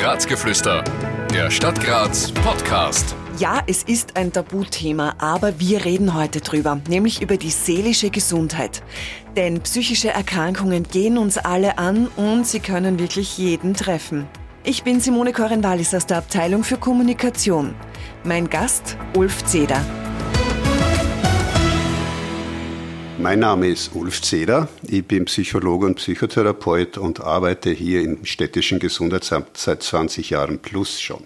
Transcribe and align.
Grazgeflüster, 0.00 0.82
der 1.30 1.50
Stadt 1.50 1.78
Graz 1.78 2.32
Podcast. 2.32 3.14
Ja, 3.38 3.60
es 3.66 3.82
ist 3.82 4.16
ein 4.16 4.32
Tabuthema, 4.32 5.14
aber 5.18 5.60
wir 5.60 5.84
reden 5.84 6.14
heute 6.14 6.40
drüber, 6.40 6.80
nämlich 6.88 7.20
über 7.20 7.36
die 7.36 7.50
seelische 7.50 8.08
Gesundheit. 8.08 8.82
Denn 9.36 9.60
psychische 9.60 10.08
Erkrankungen 10.08 10.84
gehen 10.84 11.18
uns 11.18 11.36
alle 11.36 11.76
an 11.76 12.08
und 12.16 12.46
sie 12.46 12.60
können 12.60 12.98
wirklich 12.98 13.36
jeden 13.36 13.74
treffen. 13.74 14.26
Ich 14.64 14.84
bin 14.84 15.00
Simone 15.00 15.34
Korenwalis 15.34 15.94
aus 15.94 16.06
der 16.06 16.16
Abteilung 16.16 16.64
für 16.64 16.78
Kommunikation. 16.78 17.74
Mein 18.24 18.48
Gast 18.48 18.96
Ulf 19.14 19.44
Zeder. 19.44 19.84
Mein 23.22 23.40
Name 23.40 23.68
ist 23.68 23.94
Ulf 23.94 24.22
Zeder. 24.22 24.66
Ich 24.82 25.04
bin 25.04 25.26
Psychologe 25.26 25.84
und 25.84 25.96
Psychotherapeut 25.96 26.96
und 26.96 27.20
arbeite 27.20 27.70
hier 27.70 28.00
im 28.00 28.24
städtischen 28.24 28.78
Gesundheitsamt 28.78 29.58
seit 29.58 29.82
20 29.82 30.30
Jahren 30.30 30.58
plus 30.58 30.98
schon. 30.98 31.24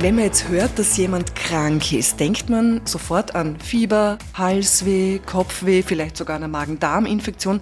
Wenn 0.00 0.14
man 0.14 0.26
jetzt 0.26 0.46
hört, 0.46 0.78
dass 0.78 0.96
jemand 0.96 1.34
krank 1.34 1.92
ist, 1.92 2.20
denkt 2.20 2.48
man 2.48 2.82
sofort 2.84 3.34
an 3.34 3.58
Fieber, 3.58 4.18
Halsweh, 4.32 5.18
Kopfweh, 5.18 5.82
vielleicht 5.82 6.16
sogar 6.16 6.36
eine 6.36 6.46
Magen-Darm-Infektion. 6.46 7.60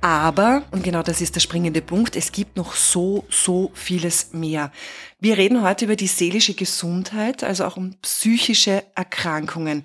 Aber, 0.00 0.62
und 0.70 0.84
genau 0.84 1.02
das 1.02 1.20
ist 1.20 1.34
der 1.34 1.40
springende 1.40 1.82
Punkt, 1.82 2.14
es 2.14 2.30
gibt 2.30 2.56
noch 2.56 2.74
so, 2.74 3.24
so 3.28 3.72
vieles 3.74 4.32
mehr. 4.32 4.70
Wir 5.18 5.36
reden 5.36 5.62
heute 5.62 5.86
über 5.86 5.96
die 5.96 6.06
seelische 6.06 6.54
Gesundheit, 6.54 7.42
also 7.42 7.64
auch 7.64 7.76
um 7.76 7.96
psychische 8.02 8.84
Erkrankungen. 8.94 9.84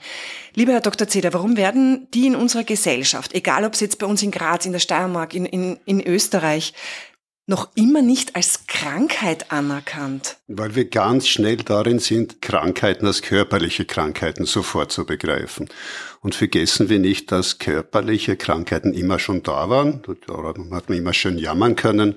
Lieber 0.53 0.73
Herr 0.73 0.81
Dr. 0.81 1.07
Zeder, 1.07 1.33
warum 1.33 1.57
werden 1.57 2.07
die 2.13 2.27
in 2.27 2.35
unserer 2.35 2.65
Gesellschaft, 2.65 3.33
egal 3.33 3.65
ob 3.65 3.73
es 3.73 3.79
jetzt 3.79 3.97
bei 3.97 4.05
uns 4.05 4.21
in 4.21 4.29
Graz, 4.29 4.67
in 4.67 4.73
der 4.73 4.79
Steiermark, 4.79 5.33
in, 5.33 5.45
in, 5.45 5.79
in 5.85 6.05
Österreich, 6.05 6.73
noch 7.49 7.69
immer 7.75 8.01
nicht 8.01 8.35
als 8.35 8.67
Krankheit 8.67 9.51
anerkannt? 9.51 10.37
Weil 10.47 10.75
wir 10.75 10.85
ganz 10.85 11.27
schnell 11.27 11.57
darin 11.57 11.99
sind, 11.99 12.41
Krankheiten 12.41 13.05
als 13.05 13.21
körperliche 13.21 13.85
Krankheiten 13.85 14.45
sofort 14.45 14.91
zu 14.91 15.05
begreifen. 15.05 15.67
Und 16.21 16.35
vergessen 16.35 16.89
wir 16.89 16.99
nicht, 16.99 17.31
dass 17.31 17.57
körperliche 17.57 18.37
Krankheiten 18.37 18.93
immer 18.93 19.19
schon 19.19 19.43
da 19.43 19.69
waren. 19.69 20.01
Daran 20.27 20.73
hat 20.73 20.89
man 20.89 20.97
immer 20.97 21.13
schön 21.13 21.37
jammern 21.37 21.75
können. 21.75 22.15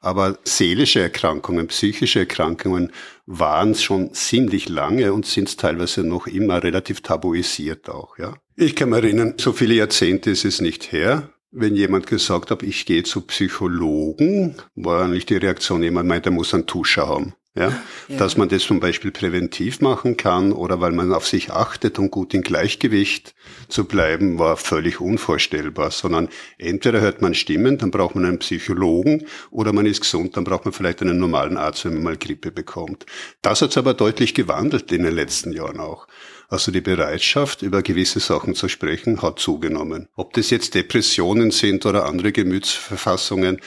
Aber 0.00 0.38
seelische 0.44 1.00
Erkrankungen, 1.00 1.66
psychische 1.66 2.20
Erkrankungen 2.20 2.90
waren 3.26 3.74
schon 3.74 4.14
ziemlich 4.14 4.68
lange 4.70 5.12
und 5.12 5.26
sind 5.26 5.58
teilweise 5.58 6.04
noch 6.04 6.26
immer 6.26 6.62
relativ 6.62 7.02
tabuisiert 7.02 7.90
auch, 7.90 8.16
ja. 8.16 8.34
Ich 8.56 8.76
kann 8.76 8.90
mich 8.90 9.02
erinnern, 9.02 9.34
so 9.36 9.52
viele 9.52 9.74
Jahrzehnte 9.74 10.30
ist 10.30 10.46
es 10.46 10.60
nicht 10.60 10.90
her. 10.90 11.30
Wenn 11.52 11.74
jemand 11.74 12.06
gesagt 12.06 12.52
hat, 12.52 12.62
ich 12.62 12.86
gehe 12.86 13.02
zu 13.02 13.22
Psychologen, 13.22 14.54
war 14.76 15.04
eigentlich 15.04 15.26
die 15.26 15.36
Reaktion, 15.36 15.82
jemand 15.82 16.08
meint, 16.08 16.26
er 16.26 16.32
muss 16.32 16.54
einen 16.54 16.66
Tuscher 16.66 17.08
haben. 17.08 17.34
Ja? 17.56 17.70
ja? 18.08 18.16
Dass 18.16 18.36
man 18.36 18.48
das 18.48 18.62
zum 18.62 18.78
Beispiel 18.78 19.10
präventiv 19.10 19.80
machen 19.80 20.16
kann 20.16 20.52
oder 20.52 20.80
weil 20.80 20.92
man 20.92 21.12
auf 21.12 21.26
sich 21.26 21.50
achtet, 21.50 21.98
um 21.98 22.08
gut 22.08 22.34
in 22.34 22.42
Gleichgewicht 22.42 23.34
zu 23.68 23.84
bleiben, 23.84 24.38
war 24.38 24.56
völlig 24.56 25.00
unvorstellbar, 25.00 25.90
sondern 25.90 26.28
entweder 26.58 27.00
hört 27.00 27.20
man 27.20 27.34
Stimmen, 27.34 27.78
dann 27.78 27.90
braucht 27.90 28.14
man 28.14 28.26
einen 28.26 28.38
Psychologen 28.38 29.26
oder 29.50 29.72
man 29.72 29.86
ist 29.86 30.02
gesund, 30.02 30.36
dann 30.36 30.44
braucht 30.44 30.64
man 30.64 30.72
vielleicht 30.72 31.02
einen 31.02 31.18
normalen 31.18 31.56
Arzt, 31.56 31.84
wenn 31.84 31.94
man 31.94 32.04
mal 32.04 32.16
Grippe 32.16 32.52
bekommt. 32.52 33.06
Das 33.42 33.60
hat 33.60 33.70
es 33.70 33.76
aber 33.76 33.94
deutlich 33.94 34.34
gewandelt 34.34 34.92
in 34.92 35.02
den 35.02 35.14
letzten 35.14 35.52
Jahren 35.52 35.80
auch. 35.80 36.06
Also 36.50 36.72
die 36.72 36.80
Bereitschaft, 36.80 37.62
über 37.62 37.80
gewisse 37.80 38.18
Sachen 38.18 38.56
zu 38.56 38.68
sprechen, 38.68 39.22
hat 39.22 39.38
zugenommen. 39.38 40.08
Ob 40.16 40.32
das 40.32 40.50
jetzt 40.50 40.74
Depressionen 40.74 41.52
sind 41.52 41.86
oder 41.86 42.06
andere 42.06 42.32
Gemütsverfassungen, 42.32 43.60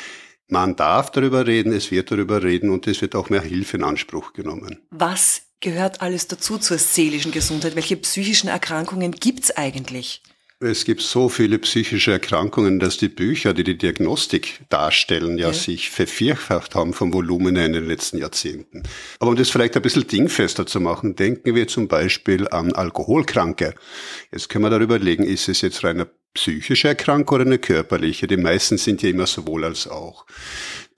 man 0.49 0.75
darf 0.75 1.09
darüber 1.09 1.47
reden, 1.47 1.71
es 1.71 1.91
wird 1.91 2.11
darüber 2.11 2.43
reden 2.43 2.69
und 2.69 2.85
es 2.85 3.01
wird 3.01 3.15
auch 3.15 3.29
mehr 3.29 3.41
Hilfe 3.41 3.77
in 3.77 3.83
Anspruch 3.85 4.33
genommen. 4.33 4.81
Was 4.91 5.43
gehört 5.61 6.01
alles 6.01 6.27
dazu 6.27 6.57
zur 6.57 6.77
seelischen 6.77 7.31
Gesundheit? 7.31 7.77
Welche 7.77 7.95
psychischen 7.95 8.49
Erkrankungen 8.49 9.13
gibt's 9.13 9.51
eigentlich? 9.51 10.21
Es 10.65 10.85
gibt 10.85 11.01
so 11.01 11.27
viele 11.27 11.59
psychische 11.59 12.13
Erkrankungen, 12.13 12.79
dass 12.79 12.95
die 12.95 13.09
Bücher, 13.09 13.53
die 13.53 13.65
die 13.65 13.77
Diagnostik 13.77 14.61
darstellen, 14.69 15.37
ja, 15.37 15.47
ja. 15.47 15.53
sich 15.53 15.89
vervierfacht 15.89 16.73
haben 16.73 16.93
vom 16.93 17.13
Volumen 17.13 17.57
in 17.57 17.73
den 17.73 17.85
letzten 17.85 18.17
Jahrzehnten. 18.17 18.83
Aber 19.19 19.31
um 19.31 19.35
das 19.35 19.49
vielleicht 19.49 19.75
ein 19.75 19.81
bisschen 19.81 20.07
dingfester 20.07 20.65
zu 20.65 20.79
machen, 20.79 21.17
denken 21.17 21.53
wir 21.53 21.67
zum 21.67 21.89
Beispiel 21.89 22.47
an 22.47 22.71
Alkoholkranke. 22.71 23.75
Jetzt 24.31 24.47
können 24.47 24.63
wir 24.63 24.69
darüber 24.69 24.99
legen, 24.99 25.25
ist 25.25 25.49
es 25.49 25.59
jetzt 25.59 25.83
reine 25.83 26.07
psychische 26.33 26.87
Erkrankung 26.87 27.35
oder 27.35 27.45
eine 27.45 27.59
körperliche? 27.59 28.27
Die 28.27 28.37
meisten 28.37 28.77
sind 28.77 29.01
ja 29.01 29.09
immer 29.09 29.27
sowohl 29.27 29.65
als 29.65 29.87
auch. 29.87 30.25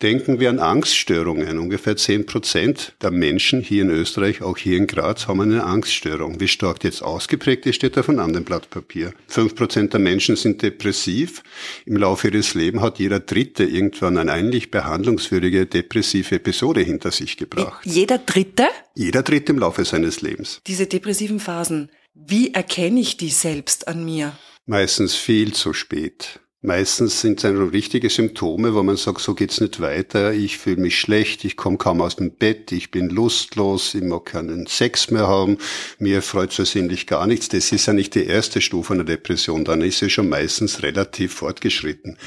Denken 0.01 0.39
wir 0.39 0.49
an 0.49 0.59
Angststörungen. 0.59 1.57
Ungefähr 1.57 1.95
zehn 1.95 2.25
Prozent 2.25 2.93
der 3.01 3.11
Menschen 3.11 3.61
hier 3.61 3.83
in 3.83 3.89
Österreich, 3.89 4.41
auch 4.41 4.57
hier 4.57 4.77
in 4.77 4.87
Graz, 4.87 5.27
haben 5.27 5.41
eine 5.41 5.63
Angststörung. 5.63 6.39
Wie 6.39 6.47
stark 6.47 6.81
die 6.81 6.87
jetzt 6.87 7.01
ausgeprägt 7.01 7.65
ist, 7.65 7.75
steht 7.75 7.97
auf 7.97 8.09
einem 8.09 8.19
anderen 8.19 8.45
Blatt 8.45 8.69
Papier. 8.69 9.13
Fünf 9.27 9.55
Prozent 9.55 9.93
der 9.93 10.01
Menschen 10.01 10.35
sind 10.35 10.61
depressiv. 10.61 11.43
Im 11.85 11.97
Laufe 11.97 12.27
ihres 12.27 12.53
Lebens 12.53 12.81
hat 12.81 12.99
jeder 12.99 13.19
Dritte 13.19 13.63
irgendwann 13.63 14.17
eine 14.17 14.31
eigentlich 14.31 14.69
behandlungswürdige 14.69 15.65
depressive 15.65 16.35
Episode 16.35 16.81
hinter 16.81 17.11
sich 17.11 17.37
gebracht. 17.37 17.85
Jeder 17.85 18.17
Dritte? 18.17 18.67
Jeder 18.95 19.23
Dritte 19.23 19.53
im 19.53 19.59
Laufe 19.59 19.85
seines 19.85 20.21
Lebens. 20.21 20.61
Diese 20.67 20.87
depressiven 20.87 21.39
Phasen, 21.39 21.89
wie 22.13 22.53
erkenne 22.53 22.99
ich 22.99 23.17
die 23.17 23.29
selbst 23.29 23.87
an 23.87 24.03
mir? 24.03 24.37
Meistens 24.65 25.15
viel 25.15 25.53
zu 25.53 25.73
spät. 25.73 26.39
Meistens 26.65 27.21
sind 27.21 27.37
es 27.37 27.43
dann 27.43 27.69
richtige 27.69 28.09
Symptome, 28.09 28.73
wo 28.73 28.81
man 28.81 28.97
sagt, 28.97 29.21
so 29.21 29.35
geht's 29.35 29.61
nicht 29.61 29.81
weiter, 29.81 30.33
ich 30.33 30.57
fühle 30.57 30.81
mich 30.81 30.99
schlecht, 30.99 31.45
ich 31.45 31.57
komme 31.57 31.77
kaum 31.77 32.01
aus 32.01 32.15
dem 32.15 32.31
Bett, 32.31 32.71
ich 32.71 32.89
bin 32.89 33.09
lustlos, 33.09 33.93
ich 33.93 34.01
mag 34.01 34.25
keinen 34.25 34.65
Sex 34.65 35.11
mehr 35.11 35.27
haben, 35.27 35.59
mir 35.99 36.23
freut 36.23 36.53
versehentlich 36.53 37.05
gar 37.05 37.27
nichts. 37.27 37.49
Das 37.49 37.71
ist 37.71 37.85
ja 37.85 37.93
nicht 37.93 38.15
die 38.15 38.25
erste 38.25 38.61
Stufe 38.61 38.93
einer 38.93 39.03
Depression, 39.03 39.63
dann 39.63 39.81
ist 39.81 39.99
sie 39.99 40.09
schon 40.09 40.27
meistens 40.27 40.81
relativ 40.81 41.35
fortgeschritten. 41.35 42.17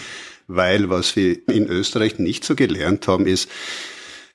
Weil 0.47 0.89
was 0.89 1.17
wir 1.17 1.37
in 1.49 1.67
Österreich 1.67 2.21
nicht 2.21 2.45
so 2.45 2.55
gelernt 2.55 3.09
haben, 3.09 3.27
ist, 3.27 3.49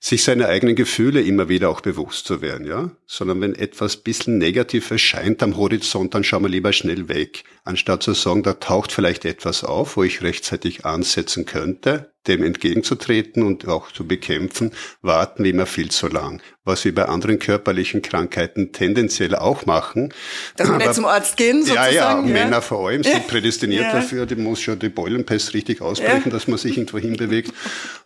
sich 0.03 0.25
seine 0.25 0.49
eigenen 0.49 0.75
Gefühle 0.75 1.21
immer 1.21 1.47
wieder 1.47 1.69
auch 1.69 1.79
bewusst 1.79 2.25
zu 2.25 2.41
werden, 2.41 2.67
ja. 2.67 2.91
Sondern 3.05 3.39
wenn 3.39 3.55
etwas 3.55 3.95
bisschen 3.95 4.37
negativ 4.37 4.91
erscheint 4.91 5.41
am 5.41 5.55
Horizont, 5.55 6.13
dann 6.13 6.25
schauen 6.25 6.43
wir 6.43 6.49
lieber 6.49 6.73
schnell 6.73 7.07
weg, 7.07 7.45
anstatt 7.63 8.03
zu 8.03 8.13
sagen, 8.13 8.43
da 8.43 8.55
taucht 8.55 8.91
vielleicht 8.91 9.23
etwas 9.23 9.63
auf, 9.63 9.95
wo 9.95 10.03
ich 10.03 10.21
rechtzeitig 10.21 10.83
ansetzen 10.83 11.45
könnte, 11.45 12.12
dem 12.27 12.43
entgegenzutreten 12.43 13.43
und 13.43 13.67
auch 13.67 13.91
zu 13.91 14.07
bekämpfen, 14.07 14.71
warten 15.01 15.43
wir 15.43 15.51
immer 15.51 15.65
viel 15.65 15.91
zu 15.91 16.07
lang. 16.07 16.41
Was 16.65 16.85
wir 16.85 16.95
bei 16.95 17.05
anderen 17.05 17.39
körperlichen 17.39 18.01
Krankheiten 18.01 18.71
tendenziell 18.71 19.35
auch 19.35 19.65
machen. 19.65 20.13
Dass 20.55 20.69
wir 20.69 20.77
nicht 20.77 20.93
zum 20.93 21.03
Arzt 21.03 21.35
gehen, 21.35 21.65
sozusagen. 21.65 21.93
Ja, 21.93 22.15
ja, 22.15 22.21
Männer 22.21 22.61
vor 22.61 22.87
allem 22.87 23.03
sind 23.03 23.27
prädestiniert 23.27 23.83
ja. 23.83 23.91
dafür, 23.91 24.25
die 24.25 24.35
muss 24.35 24.61
schon 24.61 24.79
die 24.79 24.87
Beulenpest 24.87 25.53
richtig 25.53 25.81
ausbrechen, 25.81 26.23
ja. 26.25 26.31
dass 26.31 26.47
man 26.47 26.57
sich 26.57 26.77
irgendwo 26.77 26.99
hinbewegt. 26.99 27.51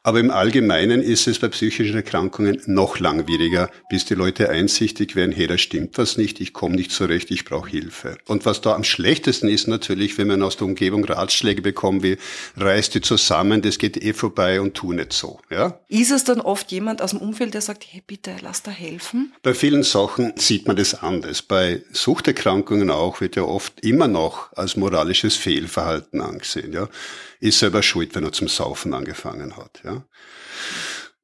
Aber 0.01 0.19
im 0.19 0.31
Allgemeinen 0.31 1.03
ist 1.03 1.27
es 1.27 1.37
bei 1.37 1.49
psychischen 1.49 1.95
Erkrankungen 1.95 2.61
noch 2.65 2.97
langwieriger, 2.99 3.69
bis 3.89 4.05
die 4.05 4.15
Leute 4.15 4.49
einsichtig 4.49 5.15
werden, 5.15 5.33
hey, 5.33 5.45
da 5.45 5.57
stimmt 5.57 5.97
was 5.99 6.17
nicht, 6.17 6.41
ich 6.41 6.53
komme 6.53 6.75
nicht 6.75 6.91
zurecht, 6.91 7.29
ich 7.29 7.45
brauche 7.45 7.69
Hilfe. 7.69 8.17
Und 8.25 8.45
was 8.45 8.61
da 8.61 8.73
am 8.73 8.83
schlechtesten 8.83 9.49
ist 9.49 9.67
natürlich, 9.67 10.17
wenn 10.17 10.27
man 10.27 10.41
aus 10.41 10.57
der 10.57 10.65
Umgebung 10.65 11.05
Ratschläge 11.05 11.61
bekommt, 11.61 12.01
wie 12.01 12.17
reiß 12.55 12.89
die 12.89 13.01
zusammen, 13.01 13.61
das 13.61 13.77
geht 13.77 13.97
eh 14.07 14.13
vorbei 14.13 14.61
und 14.61 14.73
tu 14.73 14.93
nicht 14.93 15.13
so. 15.13 15.39
Ja? 15.49 15.79
Ist 15.87 16.11
es 16.11 16.23
dann 16.23 16.41
oft 16.41 16.71
jemand 16.71 17.01
aus 17.01 17.11
dem 17.11 17.19
Umfeld, 17.19 17.53
der 17.53 17.61
sagt, 17.61 17.85
hey 17.89 18.03
bitte, 18.05 18.35
lass 18.41 18.63
da 18.63 18.71
helfen? 18.71 19.33
Bei 19.43 19.53
vielen 19.53 19.83
Sachen 19.83 20.33
sieht 20.35 20.67
man 20.67 20.75
das 20.75 20.95
anders. 20.95 21.41
Bei 21.41 21.83
Suchterkrankungen 21.91 22.89
auch 22.89 23.21
wird 23.21 23.35
ja 23.35 23.43
oft 23.43 23.79
immer 23.81 24.07
noch 24.07 24.53
als 24.53 24.75
moralisches 24.77 25.35
Fehlverhalten 25.35 26.21
angesehen. 26.21 26.73
Ja? 26.73 26.89
Ist 27.39 27.59
selber 27.59 27.83
schuld, 27.83 28.15
wenn 28.15 28.23
er 28.23 28.31
zum 28.31 28.47
Saufen 28.47 28.93
angefangen 28.93 29.57
hat. 29.57 29.81
Ja? 29.83 30.03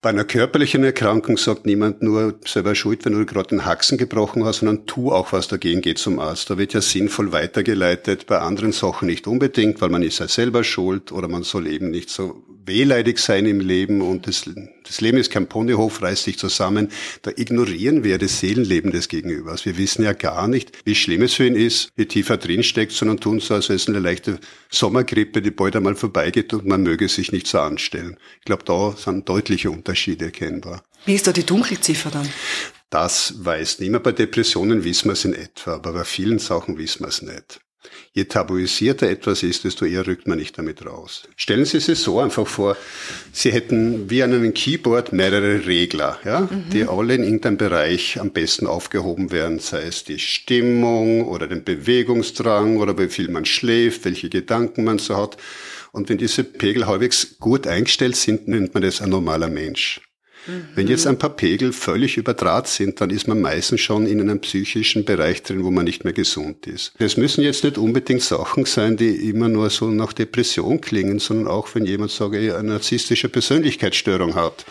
Bei 0.03 0.09
einer 0.09 0.25
körperlichen 0.25 0.83
Erkrankung 0.83 1.37
sagt 1.37 1.65
niemand 1.65 2.03
nur 2.03 2.37
selber 2.45 2.75
schuld, 2.75 3.05
wenn 3.05 3.13
du 3.13 3.25
gerade 3.25 3.47
den 3.47 3.63
Haxen 3.63 3.97
gebrochen 3.97 4.43
hast, 4.43 4.59
sondern 4.59 4.85
tu 4.85 5.13
auch 5.13 5.31
was 5.31 5.47
dagegen, 5.47 5.79
geh 5.79 5.93
zum 5.93 6.19
Arzt. 6.19 6.49
Da 6.49 6.57
wird 6.57 6.73
ja 6.73 6.81
sinnvoll 6.81 7.31
weitergeleitet, 7.31 8.27
bei 8.27 8.39
anderen 8.39 8.73
Sachen 8.73 9.05
nicht 9.05 9.27
unbedingt, 9.27 9.79
weil 9.79 9.87
man 9.87 10.03
ist 10.03 10.19
ja 10.19 10.27
selber 10.27 10.65
schuld 10.65 11.13
oder 11.13 11.29
man 11.29 11.43
soll 11.43 11.67
eben 11.67 11.89
nicht 11.89 12.09
so 12.09 12.43
wehleidig 12.65 13.19
sein 13.19 13.45
im 13.45 13.59
Leben 13.59 14.01
und 14.01 14.27
das, 14.27 14.49
das 14.83 15.01
Leben 15.01 15.17
ist 15.17 15.31
kein 15.31 15.47
Ponyhof, 15.47 16.01
reißt 16.01 16.23
sich 16.23 16.37
zusammen. 16.37 16.89
Da 17.21 17.31
ignorieren 17.35 18.03
wir 18.03 18.17
das 18.17 18.39
Seelenleben 18.39 18.91
des 18.91 19.07
Gegenübers. 19.07 19.65
Wir 19.65 19.77
wissen 19.77 20.03
ja 20.03 20.13
gar 20.13 20.47
nicht, 20.47 20.71
wie 20.85 20.95
schlimm 20.95 21.23
es 21.23 21.33
für 21.33 21.45
ihn 21.45 21.55
ist, 21.55 21.89
wie 21.95 22.05
tief 22.05 22.29
er 22.29 22.37
drinsteckt, 22.37 22.91
sondern 22.91 23.19
tun 23.19 23.39
so, 23.39 23.53
als 23.53 23.69
wäre 23.69 23.77
es 23.77 23.87
eine 23.87 23.99
leichte 23.99 24.39
Sommergrippe, 24.69 25.41
die 25.41 25.51
bald 25.51 25.75
einmal 25.75 25.95
vorbeigeht 25.95 26.53
und 26.53 26.65
man 26.65 26.83
möge 26.83 27.07
sich 27.09 27.31
nicht 27.31 27.47
so 27.47 27.59
anstellen. 27.59 28.17
Ich 28.39 28.45
glaube, 28.45 28.63
da 28.65 28.95
sind 28.97 29.27
deutliche 29.27 29.71
Unterschiede 29.71 30.25
erkennbar. 30.25 30.83
Wie 31.05 31.15
ist 31.15 31.27
da 31.27 31.33
die 31.33 31.45
Dunkelziffer 31.45 32.11
dann? 32.11 32.29
Das 32.89 33.33
weiß 33.43 33.79
niemand. 33.79 34.03
Bei 34.03 34.11
Depressionen 34.11 34.83
wissen 34.83 35.09
wir 35.09 35.13
es 35.13 35.25
in 35.25 35.33
etwa, 35.33 35.73
aber 35.75 35.93
bei 35.93 36.03
vielen 36.03 36.39
Sachen 36.39 36.77
wissen 36.77 37.01
wir 37.01 37.09
es 37.09 37.21
nicht. 37.21 37.59
Je 38.13 38.25
tabuisierter 38.25 39.09
etwas 39.09 39.43
ist, 39.43 39.63
desto 39.63 39.85
eher 39.85 40.05
rückt 40.05 40.27
man 40.27 40.37
nicht 40.37 40.57
damit 40.57 40.85
raus. 40.85 41.23
Stellen 41.35 41.65
Sie 41.65 41.79
sich 41.79 41.99
so 41.99 42.19
einfach 42.19 42.45
vor, 42.45 42.77
Sie 43.31 43.51
hätten 43.51 44.09
wie 44.09 44.21
an 44.21 44.33
einem 44.33 44.53
Keyboard 44.53 45.13
mehrere 45.13 45.65
Regler, 45.65 46.19
ja, 46.23 46.41
mhm. 46.41 46.69
die 46.71 46.85
alle 46.85 47.15
in 47.15 47.23
irgendeinem 47.23 47.57
Bereich 47.57 48.19
am 48.19 48.31
besten 48.31 48.67
aufgehoben 48.67 49.31
werden, 49.31 49.59
sei 49.59 49.83
es 49.83 50.03
die 50.03 50.19
Stimmung 50.19 51.27
oder 51.27 51.47
den 51.47 51.63
Bewegungsdrang 51.63 52.77
oder 52.77 52.97
wie 52.97 53.09
viel 53.09 53.29
man 53.29 53.45
schläft, 53.45 54.05
welche 54.05 54.29
Gedanken 54.29 54.83
man 54.83 54.99
so 54.99 55.17
hat. 55.17 55.37
Und 55.91 56.09
wenn 56.09 56.17
diese 56.17 56.43
Pegel 56.43 56.87
halbwegs 56.87 57.37
gut 57.39 57.67
eingestellt 57.67 58.15
sind, 58.15 58.47
nennt 58.47 58.73
man 58.73 58.83
das 58.83 59.01
ein 59.01 59.09
normaler 59.09 59.49
Mensch. 59.49 60.01
Wenn 60.75 60.87
jetzt 60.87 61.07
ein 61.07 61.17
paar 61.17 61.29
Pegel 61.29 61.71
völlig 61.71 62.17
überdraht 62.17 62.67
sind, 62.67 62.99
dann 62.99 63.09
ist 63.09 63.27
man 63.27 63.39
meistens 63.39 63.81
schon 63.81 64.05
in 64.05 64.19
einem 64.19 64.39
psychischen 64.41 65.05
Bereich 65.05 65.41
drin, 65.43 65.63
wo 65.63 65.71
man 65.71 65.85
nicht 65.85 66.03
mehr 66.03 66.13
gesund 66.13 66.67
ist. 66.67 66.93
Es 66.99 67.17
müssen 67.17 67.43
jetzt 67.43 67.63
nicht 67.63 67.77
unbedingt 67.77 68.21
Sachen 68.21 68.65
sein, 68.65 68.97
die 68.97 69.29
immer 69.29 69.47
nur 69.47 69.69
so 69.69 69.89
nach 69.89 70.13
Depression 70.13 70.81
klingen, 70.81 71.19
sondern 71.19 71.47
auch 71.47 71.73
wenn 71.73 71.85
jemand, 71.85 72.11
sage 72.11 72.39
ich, 72.39 72.53
eine 72.53 72.69
narzisstische 72.69 73.29
Persönlichkeitsstörung 73.29 74.35
hat 74.35 74.65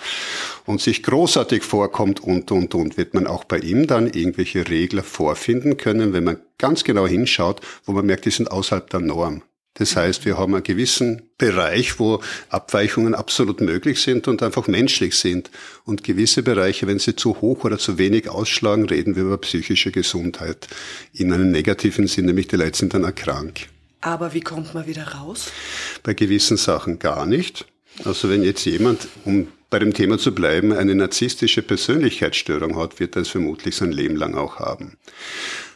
und 0.66 0.80
sich 0.80 1.02
großartig 1.02 1.62
vorkommt 1.62 2.20
und, 2.20 2.50
und, 2.50 2.74
und, 2.74 2.96
wird 2.96 3.14
man 3.14 3.26
auch 3.26 3.44
bei 3.44 3.58
ihm 3.58 3.86
dann 3.86 4.06
irgendwelche 4.06 4.68
Regler 4.68 5.02
vorfinden 5.02 5.76
können, 5.76 6.12
wenn 6.12 6.24
man 6.24 6.38
ganz 6.58 6.84
genau 6.84 7.06
hinschaut, 7.06 7.60
wo 7.84 7.92
man 7.92 8.06
merkt, 8.06 8.26
die 8.26 8.30
sind 8.30 8.50
außerhalb 8.50 8.88
der 8.90 9.00
Norm. 9.00 9.42
Das 9.74 9.96
heißt, 9.96 10.26
wir 10.26 10.36
haben 10.36 10.54
einen 10.54 10.62
gewissen 10.62 11.30
Bereich, 11.38 11.98
wo 11.98 12.20
Abweichungen 12.50 13.14
absolut 13.14 13.60
möglich 13.60 14.02
sind 14.02 14.28
und 14.28 14.42
einfach 14.42 14.66
menschlich 14.66 15.16
sind. 15.16 15.50
Und 15.84 16.04
gewisse 16.04 16.42
Bereiche, 16.42 16.86
wenn 16.86 16.98
sie 16.98 17.16
zu 17.16 17.40
hoch 17.40 17.64
oder 17.64 17.78
zu 17.78 17.96
wenig 17.96 18.28
ausschlagen, 18.28 18.84
reden 18.84 19.16
wir 19.16 19.22
über 19.22 19.38
psychische 19.38 19.90
Gesundheit. 19.90 20.68
In 21.14 21.32
einem 21.32 21.50
negativen 21.50 22.06
Sinn, 22.06 22.26
nämlich 22.26 22.48
die 22.48 22.56
Leute 22.56 22.76
sind 22.76 22.92
dann 22.92 23.04
erkrankt. 23.04 23.68
Aber 24.02 24.34
wie 24.34 24.40
kommt 24.40 24.74
man 24.74 24.86
wieder 24.86 25.08
raus? 25.08 25.50
Bei 26.02 26.12
gewissen 26.12 26.56
Sachen 26.56 26.98
gar 26.98 27.24
nicht. 27.24 27.66
Also 28.04 28.28
wenn 28.28 28.42
jetzt 28.42 28.64
jemand, 28.64 29.08
um 29.24 29.48
bei 29.70 29.78
dem 29.78 29.94
Thema 29.94 30.18
zu 30.18 30.34
bleiben, 30.34 30.72
eine 30.72 30.94
narzisstische 30.94 31.62
Persönlichkeitsstörung 31.62 32.76
hat, 32.76 33.00
wird 33.00 33.16
er 33.16 33.22
es 33.22 33.28
vermutlich 33.28 33.76
sein 33.76 33.92
Leben 33.92 34.16
lang 34.16 34.34
auch 34.34 34.58
haben. 34.58 34.98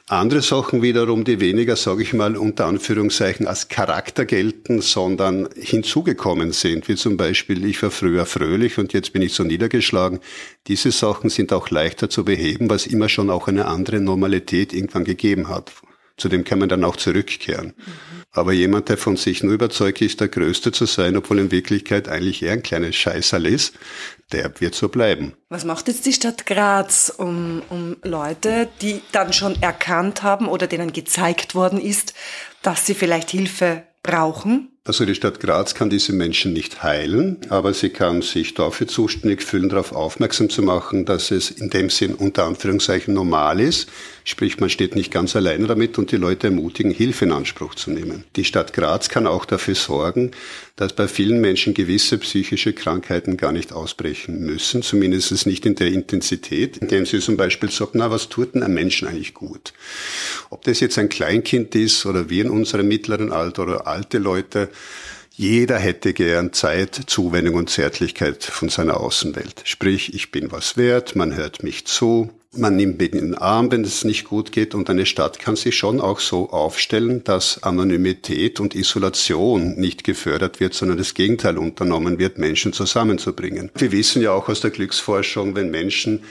Andere 0.08 0.40
Sachen 0.40 0.82
wiederum, 0.82 1.24
die 1.24 1.40
weniger, 1.40 1.74
sage 1.74 2.04
ich 2.04 2.12
mal, 2.12 2.36
unter 2.36 2.66
Anführungszeichen 2.66 3.48
als 3.48 3.66
Charakter 3.66 4.24
gelten, 4.24 4.80
sondern 4.80 5.48
hinzugekommen 5.56 6.52
sind, 6.52 6.86
wie 6.86 6.94
zum 6.94 7.16
Beispiel, 7.16 7.64
ich 7.64 7.82
war 7.82 7.90
früher 7.90 8.24
fröhlich 8.24 8.78
und 8.78 8.92
jetzt 8.92 9.12
bin 9.12 9.22
ich 9.22 9.34
so 9.34 9.42
niedergeschlagen. 9.42 10.20
Diese 10.68 10.92
Sachen 10.92 11.28
sind 11.28 11.52
auch 11.52 11.70
leichter 11.70 12.08
zu 12.08 12.24
beheben, 12.24 12.70
was 12.70 12.86
immer 12.86 13.08
schon 13.08 13.30
auch 13.30 13.48
eine 13.48 13.64
andere 13.64 14.00
Normalität 14.00 14.72
irgendwann 14.72 15.02
gegeben 15.02 15.48
hat. 15.48 15.72
Zu 16.16 16.28
dem 16.28 16.44
kann 16.44 16.58
man 16.58 16.68
dann 16.68 16.84
auch 16.84 16.96
zurückkehren. 16.96 17.74
Mhm. 17.76 18.22
Aber 18.32 18.52
jemand, 18.52 18.88
der 18.88 18.98
von 18.98 19.16
sich 19.16 19.42
nur 19.42 19.54
überzeugt 19.54 20.00
ist, 20.02 20.20
der 20.20 20.28
Größte 20.28 20.72
zu 20.72 20.86
sein, 20.86 21.16
obwohl 21.16 21.38
in 21.38 21.50
Wirklichkeit 21.50 22.08
eigentlich 22.08 22.42
eher 22.42 22.52
ein 22.52 22.62
kleines 22.62 22.96
Scheißerl 22.96 23.46
ist, 23.46 23.74
der 24.32 24.60
wird 24.60 24.74
so 24.74 24.88
bleiben. 24.88 25.34
Was 25.48 25.64
macht 25.64 25.88
jetzt 25.88 26.04
die 26.04 26.12
Stadt 26.12 26.46
Graz, 26.46 27.12
um, 27.16 27.62
um 27.70 27.96
Leute, 28.02 28.68
die 28.82 29.00
dann 29.12 29.32
schon 29.32 29.60
erkannt 29.62 30.22
haben 30.22 30.48
oder 30.48 30.66
denen 30.66 30.92
gezeigt 30.92 31.54
worden 31.54 31.80
ist, 31.80 32.14
dass 32.62 32.86
sie 32.86 32.94
vielleicht 32.94 33.30
Hilfe 33.30 33.84
brauchen? 34.02 34.75
Also 34.86 35.04
die 35.04 35.16
Stadt 35.16 35.40
Graz 35.40 35.74
kann 35.74 35.90
diese 35.90 36.12
Menschen 36.12 36.52
nicht 36.52 36.84
heilen, 36.84 37.38
aber 37.48 37.74
sie 37.74 37.90
kann 37.90 38.22
sich 38.22 38.54
dafür 38.54 38.86
zuständig 38.86 39.42
fühlen, 39.42 39.68
darauf 39.68 39.90
aufmerksam 39.90 40.48
zu 40.48 40.62
machen, 40.62 41.04
dass 41.04 41.32
es 41.32 41.50
in 41.50 41.70
dem 41.70 41.90
Sinn 41.90 42.14
unter 42.14 42.44
Anführungszeichen 42.44 43.12
normal 43.12 43.58
ist, 43.58 43.88
Sprich, 44.28 44.58
man 44.58 44.70
steht 44.70 44.96
nicht 44.96 45.12
ganz 45.12 45.36
alleine 45.36 45.68
damit 45.68 45.98
und 45.98 46.10
die 46.10 46.16
Leute 46.16 46.48
ermutigen, 46.48 46.90
Hilfe 46.90 47.26
in 47.26 47.32
Anspruch 47.32 47.76
zu 47.76 47.92
nehmen. 47.92 48.24
Die 48.34 48.44
Stadt 48.44 48.72
Graz 48.72 49.08
kann 49.08 49.24
auch 49.24 49.44
dafür 49.44 49.76
sorgen, 49.76 50.32
dass 50.74 50.94
bei 50.94 51.06
vielen 51.06 51.40
Menschen 51.40 51.74
gewisse 51.74 52.18
psychische 52.18 52.72
Krankheiten 52.72 53.36
gar 53.36 53.52
nicht 53.52 53.72
ausbrechen 53.72 54.40
müssen, 54.40 54.82
zumindest 54.82 55.46
nicht 55.46 55.64
in 55.64 55.76
der 55.76 55.92
Intensität, 55.92 56.78
indem 56.78 57.06
sie 57.06 57.20
zum 57.20 57.36
Beispiel 57.36 57.70
sagt, 57.70 57.94
na, 57.94 58.10
was 58.10 58.28
tut 58.28 58.56
denn 58.56 58.64
ein 58.64 58.74
Menschen 58.74 59.06
eigentlich 59.06 59.32
gut? 59.32 59.72
Ob 60.50 60.64
das 60.64 60.80
jetzt 60.80 60.98
ein 60.98 61.08
Kleinkind 61.08 61.76
ist 61.76 62.04
oder 62.04 62.28
wir 62.28 62.46
in 62.46 62.50
unserem 62.50 62.88
mittleren 62.88 63.30
Alter 63.30 63.62
oder 63.62 63.86
alte 63.86 64.18
Leute, 64.18 64.70
jeder 65.38 65.78
hätte 65.78 66.14
gern 66.14 66.54
Zeit, 66.54 66.94
Zuwendung 67.06 67.56
und 67.56 67.68
Zärtlichkeit 67.68 68.42
von 68.42 68.70
seiner 68.70 68.98
Außenwelt. 69.00 69.62
Sprich, 69.64 70.14
ich 70.14 70.30
bin 70.30 70.50
was 70.50 70.78
wert, 70.78 71.14
man 71.14 71.36
hört 71.36 71.62
mich 71.62 71.84
zu, 71.84 72.30
man 72.58 72.76
nimmt 72.76 72.98
mit 72.98 73.12
in 73.12 73.18
den 73.18 73.34
Arm, 73.34 73.70
wenn 73.70 73.84
es 73.84 74.04
nicht 74.04 74.24
gut 74.24 74.50
geht. 74.50 74.74
Und 74.74 74.88
eine 74.88 75.04
Stadt 75.04 75.38
kann 75.38 75.56
sich 75.56 75.76
schon 75.76 76.00
auch 76.00 76.20
so 76.20 76.50
aufstellen, 76.50 77.22
dass 77.24 77.62
Anonymität 77.62 78.60
und 78.60 78.74
Isolation 78.74 79.74
nicht 79.74 80.04
gefördert 80.04 80.58
wird, 80.60 80.72
sondern 80.72 80.98
das 80.98 81.12
Gegenteil 81.14 81.58
unternommen 81.58 82.18
wird, 82.18 82.38
Menschen 82.38 82.72
zusammenzubringen. 82.72 83.70
Wir 83.76 83.92
wissen 83.92 84.22
ja 84.22 84.32
auch 84.32 84.48
aus 84.48 84.60
der 84.60 84.70
Glücksforschung, 84.70 85.54
wenn 85.54 85.70
Menschen 85.70 86.22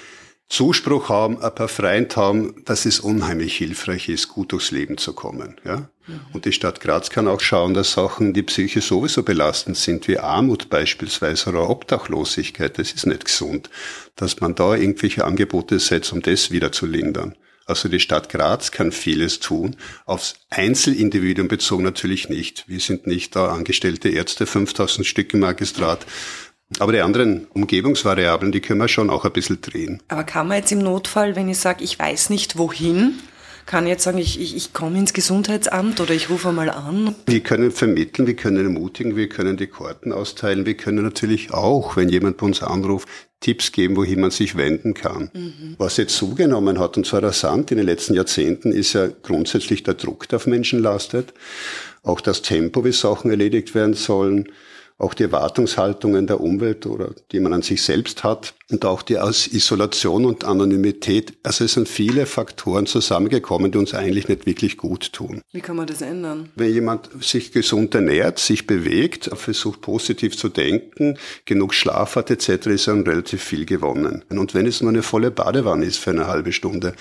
Zuspruch 0.47 1.09
haben, 1.09 1.41
ein 1.41 1.55
paar 1.55 1.67
Freund 1.67 2.15
haben, 2.17 2.63
dass 2.65 2.85
es 2.85 2.99
unheimlich 2.99 3.57
hilfreich 3.57 4.09
ist, 4.09 4.29
gut 4.29 4.51
durchs 4.51 4.71
Leben 4.71 4.97
zu 4.97 5.13
kommen. 5.13 5.55
Ja? 5.65 5.89
Mhm. 6.07 6.21
Und 6.33 6.45
die 6.45 6.51
Stadt 6.51 6.79
Graz 6.81 7.09
kann 7.09 7.27
auch 7.27 7.41
schauen, 7.41 7.73
dass 7.73 7.93
Sachen, 7.93 8.33
die 8.33 8.43
Psyche 8.43 8.81
sowieso 8.81 9.23
belastend 9.23 9.75
sind, 9.75 10.07
wie 10.07 10.19
Armut 10.19 10.69
beispielsweise 10.69 11.49
oder 11.49 11.69
Obdachlosigkeit, 11.69 12.77
das 12.77 12.91
ist 12.91 13.07
nicht 13.07 13.25
gesund, 13.25 13.69
dass 14.15 14.39
man 14.39 14.53
da 14.53 14.75
irgendwelche 14.75 15.25
Angebote 15.25 15.79
setzt, 15.79 16.13
um 16.13 16.21
das 16.21 16.51
wieder 16.51 16.71
zu 16.71 16.85
lindern. 16.85 17.35
Also 17.67 17.89
die 17.89 17.99
Stadt 17.99 18.29
Graz 18.29 18.69
kann 18.69 18.91
vieles 18.91 19.39
tun, 19.39 19.75
aufs 20.05 20.35
Einzelindividuum 20.51 21.47
bezogen 21.47 21.83
natürlich 21.83 22.29
nicht. 22.29 22.65
Wir 22.67 22.79
sind 22.79 23.07
nicht 23.07 23.35
da 23.35 23.47
angestellte 23.47 24.09
Ärzte, 24.09 24.45
5000 24.45 25.05
Stück 25.05 25.33
im 25.33 25.39
Magistrat, 25.39 26.05
aber 26.79 26.91
die 26.91 27.01
anderen 27.01 27.47
Umgebungsvariablen, 27.53 28.51
die 28.51 28.61
können 28.61 28.79
wir 28.79 28.87
schon 28.87 29.09
auch 29.09 29.25
ein 29.25 29.33
bisschen 29.33 29.61
drehen. 29.61 30.01
Aber 30.07 30.23
kann 30.23 30.47
man 30.47 30.57
jetzt 30.57 30.71
im 30.71 30.79
Notfall, 30.79 31.35
wenn 31.35 31.47
ich 31.47 31.59
sage, 31.59 31.83
ich 31.83 31.97
weiß 31.97 32.29
nicht 32.29 32.57
wohin, 32.57 33.19
kann 33.65 33.85
ich 33.85 33.91
jetzt 33.91 34.03
sagen, 34.03 34.19
ich, 34.19 34.39
ich, 34.39 34.55
ich 34.55 34.73
komme 34.73 34.99
ins 34.99 35.13
Gesundheitsamt 35.13 35.99
oder 35.99 36.13
ich 36.13 36.29
rufe 36.29 36.51
mal 36.51 36.69
an? 36.69 37.15
Wir 37.25 37.39
können 37.41 37.71
vermitteln, 37.71 38.27
wir 38.27 38.35
können 38.35 38.63
ermutigen, 38.63 39.15
wir 39.15 39.27
können 39.27 39.57
die 39.57 39.67
Karten 39.67 40.11
austeilen, 40.11 40.65
wir 40.65 40.75
können 40.75 41.03
natürlich 41.03 41.51
auch, 41.51 41.95
wenn 41.95 42.09
jemand 42.09 42.37
bei 42.37 42.45
uns 42.45 42.61
anruft, 42.61 43.07
Tipps 43.39 43.71
geben, 43.71 43.95
wohin 43.95 44.21
man 44.21 44.31
sich 44.31 44.55
wenden 44.55 44.93
kann. 44.93 45.31
Mhm. 45.33 45.75
Was 45.77 45.97
jetzt 45.97 46.15
zugenommen 46.15 46.79
hat, 46.79 46.97
und 46.97 47.05
zwar 47.05 47.23
rasant 47.23 47.71
in 47.71 47.77
den 47.77 47.85
letzten 47.85 48.13
Jahrzehnten, 48.13 48.71
ist 48.71 48.93
ja 48.93 49.07
grundsätzlich 49.23 49.83
der 49.83 49.95
Druck, 49.95 50.27
der 50.29 50.37
auf 50.37 50.47
Menschen 50.47 50.79
lastet, 50.79 51.33
auch 52.03 52.21
das 52.21 52.43
Tempo, 52.43 52.85
wie 52.85 52.91
Sachen 52.91 53.31
erledigt 53.31 53.73
werden 53.73 53.95
sollen, 53.95 54.49
auch 54.97 55.13
die 55.13 55.23
Erwartungshaltungen 55.23 56.25
der 56.25 56.39
Umwelt 56.39 56.85
oder 56.85 57.11
die 57.31 57.41
man 57.41 57.51
an 57.51 57.61
sich 57.61 57.83
selbst 57.83 58.23
hat 58.23 58.53
und 58.71 58.85
auch 58.85 59.01
die 59.01 59.19
aus 59.19 59.47
Isolation 59.47 60.25
und 60.25 60.45
Anonymität. 60.45 61.33
Also 61.43 61.65
es 61.65 61.73
sind 61.73 61.89
viele 61.89 62.25
Faktoren 62.25 62.85
zusammengekommen, 62.85 63.71
die 63.71 63.77
uns 63.77 63.93
eigentlich 63.93 64.29
nicht 64.29 64.45
wirklich 64.45 64.77
gut 64.77 65.11
tun. 65.11 65.41
Wie 65.51 65.59
kann 65.59 65.75
man 65.75 65.87
das 65.87 66.01
ändern? 66.01 66.49
Wenn 66.55 66.71
jemand 66.71 67.09
sich 67.21 67.51
gesund 67.51 67.93
ernährt, 67.93 68.39
sich 68.39 68.67
bewegt, 68.67 69.29
versucht 69.33 69.81
positiv 69.81 70.37
zu 70.37 70.47
denken, 70.47 71.17
genug 71.43 71.73
Schlaf 71.73 72.15
hat 72.15 72.31
etc., 72.31 72.67
ist 72.67 72.87
dann 72.87 73.03
relativ 73.03 73.43
viel 73.43 73.65
gewonnen. 73.65 74.23
Und 74.29 74.53
wenn 74.53 74.65
es 74.65 74.81
nur 74.81 74.91
eine 74.91 75.03
volle 75.03 75.29
Badewanne 75.29 75.85
ist 75.85 75.97
für 75.97 76.11
eine 76.11 76.27
halbe 76.27 76.53
Stunde, 76.53 76.95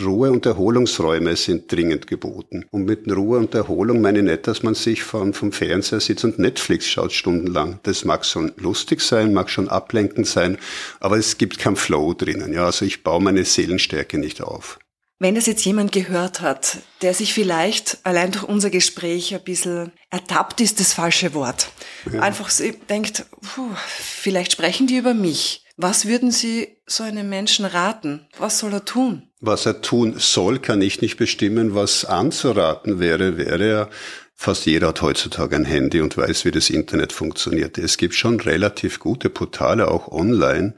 Ruhe- 0.00 0.32
und 0.32 0.44
Erholungsräume 0.44 1.36
sind 1.36 1.70
dringend 1.70 2.06
geboten. 2.06 2.64
Und 2.70 2.84
mit 2.84 3.10
Ruhe 3.10 3.38
und 3.38 3.54
Erholung 3.54 4.00
meine 4.00 4.18
ich 4.18 4.24
nicht, 4.24 4.46
dass 4.46 4.62
man 4.62 4.74
sich 4.74 5.02
vom, 5.04 5.32
vom 5.32 5.52
Fernseher 5.52 6.00
sitzt 6.00 6.24
und 6.24 6.38
Netflix 6.38 6.88
schaut 6.88 7.12
stundenlang. 7.12 7.78
Das 7.84 8.04
mag 8.04 8.26
schon 8.26 8.52
lustig 8.56 9.00
sein, 9.00 9.32
mag 9.32 9.50
schon 9.50 9.68
ablenkend 9.68 10.26
sein, 10.26 10.58
aber 10.98 11.16
es 11.16 11.38
gibt 11.38 11.58
kein 11.58 11.76
Flow 11.76 12.12
drinnen. 12.12 12.52
Ja, 12.52 12.66
also 12.66 12.84
ich 12.84 13.04
baue 13.04 13.22
meine 13.22 13.44
Seelenstärke 13.44 14.18
nicht 14.18 14.40
auf. 14.40 14.78
Wenn 15.20 15.36
das 15.36 15.46
jetzt 15.46 15.64
jemand 15.64 15.92
gehört 15.92 16.40
hat, 16.40 16.78
der 17.00 17.14
sich 17.14 17.32
vielleicht 17.32 17.98
allein 18.02 18.32
durch 18.32 18.44
unser 18.44 18.68
Gespräch 18.68 19.32
ein 19.32 19.44
bisschen 19.44 19.92
ertappt 20.10 20.60
ist, 20.60 20.80
das 20.80 20.92
falsche 20.92 21.34
Wort, 21.34 21.70
ja. 22.12 22.20
einfach 22.20 22.50
denkt, 22.90 23.24
puh, 23.40 23.70
vielleicht 23.86 24.52
sprechen 24.52 24.88
die 24.88 24.96
über 24.96 25.14
mich. 25.14 25.63
Was 25.76 26.06
würden 26.06 26.30
Sie 26.30 26.68
so 26.86 27.02
einem 27.02 27.28
Menschen 27.28 27.64
raten? 27.64 28.26
Was 28.38 28.60
soll 28.60 28.72
er 28.72 28.84
tun? 28.84 29.28
Was 29.40 29.66
er 29.66 29.82
tun 29.82 30.14
soll, 30.18 30.60
kann 30.60 30.80
ich 30.80 31.00
nicht 31.00 31.16
bestimmen. 31.16 31.74
Was 31.74 32.04
anzuraten 32.04 33.00
wäre, 33.00 33.36
wäre 33.36 33.68
ja, 33.68 33.88
fast 34.36 34.66
jeder 34.66 34.88
hat 34.88 35.02
heutzutage 35.02 35.56
ein 35.56 35.64
Handy 35.64 36.00
und 36.00 36.16
weiß, 36.16 36.44
wie 36.44 36.52
das 36.52 36.70
Internet 36.70 37.12
funktioniert. 37.12 37.76
Es 37.76 37.96
gibt 37.96 38.14
schon 38.14 38.38
relativ 38.38 39.00
gute 39.00 39.30
Portale, 39.30 39.88
auch 39.88 40.08
online, 40.08 40.74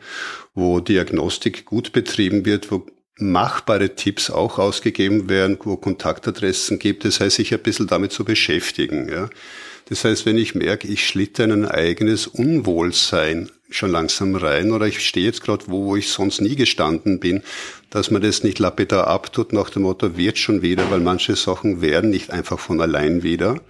wo 0.54 0.80
Diagnostik 0.80 1.66
gut 1.66 1.92
betrieben 1.92 2.46
wird, 2.46 2.70
wo 2.70 2.86
machbare 3.18 3.96
Tipps 3.96 4.30
auch 4.30 4.58
ausgegeben 4.58 5.28
werden, 5.28 5.58
wo 5.62 5.76
Kontaktadressen 5.76 6.78
gibt. 6.78 7.04
Das 7.04 7.20
heißt, 7.20 7.36
sich 7.36 7.52
ein 7.52 7.62
bisschen 7.62 7.86
damit 7.86 8.12
zu 8.12 8.24
beschäftigen. 8.24 9.10
Ja 9.10 9.28
Das 9.88 10.04
heißt, 10.04 10.26
wenn 10.26 10.36
ich 10.36 10.54
merke, 10.54 10.88
ich 10.88 11.06
schlitte 11.06 11.44
in 11.44 11.52
ein 11.52 11.64
eigenes 11.66 12.26
Unwohlsein 12.26 13.50
schon 13.70 13.90
langsam 13.90 14.34
rein 14.34 14.72
oder 14.72 14.86
ich 14.86 15.06
stehe 15.06 15.26
jetzt 15.26 15.42
gerade 15.42 15.64
wo, 15.68 15.86
wo 15.86 15.96
ich 15.96 16.08
sonst 16.10 16.40
nie 16.40 16.56
gestanden 16.56 17.18
bin, 17.20 17.42
dass 17.90 18.10
man 18.10 18.22
das 18.22 18.42
nicht 18.42 18.58
lapidar 18.58 19.06
abtut 19.06 19.52
nach 19.52 19.70
dem 19.70 19.82
Motto, 19.82 20.16
wird 20.16 20.38
schon 20.38 20.62
wieder, 20.62 20.90
weil 20.90 21.00
manche 21.00 21.36
Sachen 21.36 21.80
werden 21.80 22.10
nicht 22.10 22.30
einfach 22.30 22.58
von 22.58 22.80
allein 22.80 23.22
wieder 23.22 23.60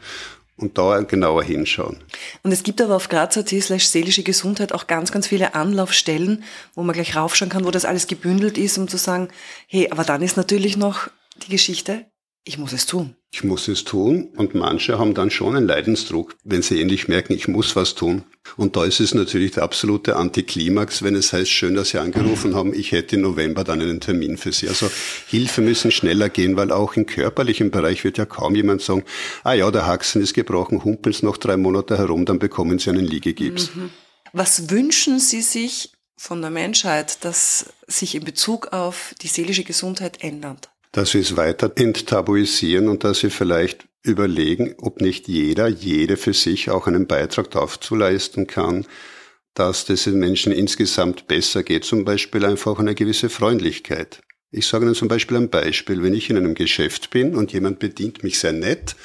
und 0.57 0.79
da 0.79 1.01
genauer 1.01 1.45
hinschauen. 1.45 1.99
Und 2.43 2.53
es 2.53 2.63
gibt 2.63 2.81
aber 2.81 2.97
auf 2.97 3.09
graz.at 3.09 3.49
slash 3.49 3.87
seelische 3.87 4.23
Gesundheit 4.23 4.73
auch 4.73 4.87
ganz, 4.87 5.13
ganz 5.13 5.27
viele 5.27 5.55
Anlaufstellen, 5.55 6.45
wo 6.75 6.83
man 6.83 6.95
gleich 6.95 7.15
raufschauen 7.15 7.51
kann, 7.51 7.65
wo 7.65 7.71
das 7.71 7.85
alles 7.85 8.07
gebündelt 8.07 8.57
ist, 8.57 8.79
um 8.79 8.89
zu 8.89 8.97
sagen, 8.97 9.29
hey, 9.67 9.91
aber 9.91 10.05
dann 10.05 10.23
ist 10.23 10.37
natürlich 10.37 10.77
noch 10.77 11.09
die 11.47 11.51
Geschichte, 11.51 12.07
ich 12.49 12.59
muss 12.59 12.73
es 12.73 12.87
tun. 12.87 13.17
Ich 13.33 13.43
muss 13.43 13.67
es 13.67 13.83
tun 13.83 14.29
und 14.37 14.55
manche 14.55 15.00
haben 15.00 15.15
dann 15.15 15.33
schon 15.33 15.57
einen 15.57 15.67
Leidensdruck, 15.67 16.37
wenn 16.45 16.62
sie 16.62 16.81
endlich 16.81 17.09
merken, 17.09 17.33
ich 17.33 17.49
muss 17.49 17.75
was 17.75 17.97
tun. 17.97 18.23
Und 18.57 18.76
da 18.76 18.85
ist 18.85 19.00
es 19.00 19.15
natürlich 19.15 19.50
der 19.50 19.65
absolute 19.65 20.15
Antiklimax, 20.15 21.03
wenn 21.03 21.17
es 21.17 21.33
heißt, 21.33 21.50
schön, 21.50 21.75
dass 21.75 21.88
Sie 21.88 21.99
angerufen 21.99 22.55
haben, 22.55 22.73
ich 22.73 22.93
hätte 22.93 23.17
im 23.17 23.23
November 23.23 23.65
dann 23.65 23.83
einen 23.83 24.00
Termin 24.00 24.38
für 24.38 24.53
Sie. 24.53 24.69
Also 24.69 24.88
Hilfe 25.26 25.61
müssen 25.61 25.91
schneller 25.91 26.29
gehen, 26.29 26.57
weil 26.57 26.71
auch 26.71 26.95
im 26.95 27.07
körperlichen 27.07 27.73
Bereich 27.73 28.05
wird 28.05 28.17
ja 28.17 28.26
kaum 28.26 28.55
jemand 28.55 28.81
sagen, 28.81 29.03
ah 29.43 29.53
ja, 29.53 29.69
der 29.73 29.87
Haxen 29.87 30.23
ist 30.23 30.35
gebrochen, 30.35 30.85
humpeln 30.85 31.12
Sie 31.12 31.26
noch 31.26 31.38
drei 31.38 31.57
Monate 31.57 31.99
herum, 31.99 32.26
dann 32.26 32.38
bekommen 32.38 32.79
Sie 32.79 32.91
einen 32.91 33.07
Liegegips. 33.07 33.75
Mhm. 33.75 33.91
Was 34.33 34.71
wünschen 34.71 35.19
Sie 35.19 35.43
sich 35.43 35.91
von 36.17 36.41
der 36.43 36.50
Menschheit, 36.50 37.25
dass 37.25 37.67
sich 37.88 38.15
in 38.15 38.23
Bezug 38.23 38.73
auf 38.73 39.15
die 39.21 39.29
seelische 39.29 39.65
Gesundheit 39.65 40.23
ändert? 40.23 40.71
Dass 40.97 41.12
wir 41.12 41.21
es 41.21 41.37
weiter 41.37 41.73
enttabuisieren 41.75 42.88
und 42.88 43.05
dass 43.05 43.23
wir 43.23 43.31
vielleicht 43.31 43.87
überlegen, 44.03 44.75
ob 44.79 45.03
nicht 45.03 45.29
jeder, 45.29 45.69
jede 45.69 46.17
für 46.17 46.33
sich 46.33 46.71
auch 46.71 46.87
einen 46.87 47.07
Beitrag 47.07 47.50
dazu 47.50 47.95
leisten 47.95 48.47
kann, 48.47 48.87
dass 49.53 49.91
es 49.91 50.05
den 50.05 50.19
Menschen 50.19 50.53
insgesamt 50.53 51.26
besser 51.26 51.62
geht, 51.65 51.85
zum 51.85 52.07
Beispiel 52.07 52.47
einfach 52.47 52.79
eine 52.79 52.95
gewisse 52.95 53.29
Freundlichkeit. 53.29 54.23
Ich 54.57 54.67
sage 54.67 54.87
Ihnen 54.87 54.95
zum 54.95 55.09
Beispiel 55.09 55.37
ein 55.37 55.51
Beispiel. 55.51 56.03
Wenn 56.03 56.15
ich 56.15 56.31
in 56.31 56.39
einem 56.39 56.55
Geschäft 56.55 57.11
bin 57.11 57.35
und 57.35 57.53
jemand 57.53 57.79
bedient 57.79 58.23
mich 58.23 58.39
sehr 58.39 58.55
nett, 58.55 58.97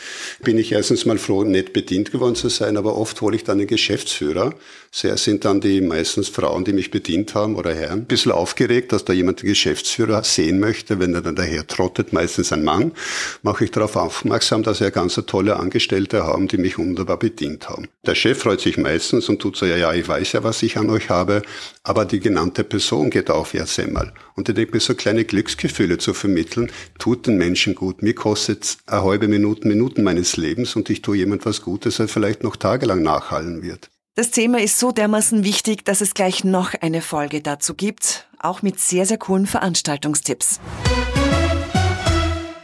bin 0.42 0.58
ich 0.58 0.72
erstens 0.72 1.06
mal 1.06 1.18
froh, 1.18 1.44
nett 1.44 1.74
bedient 1.74 2.14
geworden 2.14 2.36
zu 2.36 2.48
sein, 2.48 2.78
aber 2.78 2.96
oft 2.96 3.20
hole 3.20 3.36
ich 3.36 3.44
dann 3.44 3.58
den 3.58 3.68
Geschäftsführer. 3.68 4.54
Sehr 4.94 5.18
sind 5.18 5.44
dann 5.44 5.60
die 5.60 5.82
meistens 5.82 6.30
Frauen, 6.30 6.64
die 6.64 6.72
mich 6.72 6.90
bedient 6.90 7.36
haben 7.36 7.58
oder 7.58 7.74
Herren. 7.74 8.00
Ein 8.00 8.06
bisschen 8.06 8.32
aufgeregt, 8.32 8.94
dass 8.94 9.04
da 9.04 9.12
jemand 9.12 9.42
den 9.42 9.48
Geschäftsführer 9.48 10.24
sehen 10.24 10.60
möchte, 10.60 11.00
wenn 11.00 11.14
er 11.14 11.22
dann 11.22 11.36
daher 11.36 11.68
trottet, 11.68 12.14
meistens 12.14 12.54
ein 12.54 12.64
Mann, 12.64 12.94
mache 13.42 13.66
ich 13.66 13.72
darauf 13.72 13.98
aufmerksam, 13.98 14.64
dass 14.64 14.80
er 14.80 14.92
ganz 14.92 15.16
tolle 15.28 15.58
Angestellte 15.58 16.24
haben, 16.24 16.48
die 16.48 16.58
mich 16.58 16.78
wunderbar 16.78 17.20
bedient 17.20 17.68
haben. 17.68 17.90
Der 18.06 18.16
Chef 18.16 18.40
freut 18.40 18.62
sich 18.62 18.78
meistens 18.78 19.28
und 19.28 19.40
tut 19.40 19.58
so, 19.58 19.66
ja, 19.66 19.76
ja, 19.76 19.94
ich 19.94 20.08
weiß 20.08 20.32
ja, 20.32 20.44
was 20.44 20.64
ich 20.64 20.78
an 20.78 20.90
euch 20.90 21.10
habe, 21.10 21.42
aber 21.84 22.06
die 22.06 22.20
genannte 22.20 22.64
Person 22.64 23.10
geht 23.10 23.30
auf 23.30 23.54
erst 23.54 23.80
einmal. 23.80 24.14
Und 24.36 24.50
ich 24.50 24.56
denke 24.56 24.74
mir, 24.74 24.80
so 24.80 24.96
kleine 24.96 25.24
Glücksgefühle 25.42 25.98
zu 25.98 26.14
vermitteln, 26.14 26.72
tut 27.00 27.26
den 27.26 27.38
Menschen 27.38 27.74
gut. 27.74 28.04
Mir 28.04 28.14
kostet 28.14 28.78
eine 28.86 29.04
halbe 29.04 29.28
Minute, 29.28 29.68
Minuten 29.68 30.04
meines 30.04 30.38
Lebens 30.38 30.76
und 30.76 30.90
ich 30.92 31.02
tue 31.02 31.18
jemand 31.18 31.46
was 31.48 31.64
Gutes, 31.64 31.98
der 31.98 32.08
vielleicht 32.08 32.44
noch 32.44 32.56
tagelang 32.56 33.02
nachhallen 33.02 33.64
wird. 33.64 33.90
Das 34.14 34.30
Thema 34.30 34.60
ist 34.62 34.78
so 34.78 34.92
dermaßen 34.92 35.44
wichtig, 35.44 35.84
dass 35.84 36.02
es 36.02 36.14
gleich 36.14 36.44
noch 36.44 36.76
eine 36.80 37.02
Folge 37.02 37.42
dazu 37.42 37.74
gibt, 37.74 38.30
auch 38.40 38.62
mit 38.62 38.80
sehr, 38.80 39.06
sehr 39.06 39.18
coolen 39.18 39.48
Veranstaltungstipps. 39.48 40.60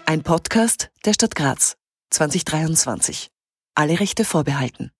Ein 0.05 0.21
Podcast 0.21 0.91
der 1.05 1.13
Stadt 1.13 1.35
Graz 1.35 1.77
2023. 2.11 3.29
Alle 3.75 3.99
Rechte 3.99 4.23
vorbehalten. 4.23 4.91